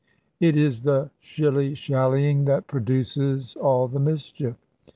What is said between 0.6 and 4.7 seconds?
the shilly shallying that produces all the mischief.